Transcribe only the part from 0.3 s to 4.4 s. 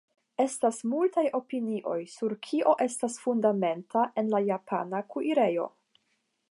Estas multaj opinioj sur kio estas fundamenta en